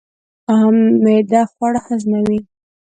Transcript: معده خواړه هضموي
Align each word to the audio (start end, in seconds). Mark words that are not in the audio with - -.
معده 1.03 1.41
خواړه 1.53 1.79
هضموي 1.87 2.39